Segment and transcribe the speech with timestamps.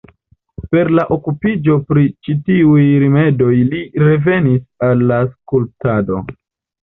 [0.75, 6.19] Per la okupiĝo pri ĉi tiuj rimedoj li revenis al la skulptado.